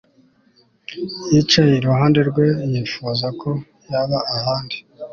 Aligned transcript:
Yicaye 1.31 1.73
iruhande 1.77 2.19
rwe 2.29 2.47
yifuza 2.71 3.27
ko 3.41 3.49
yaba 3.89 4.19
ahandi 4.37 4.77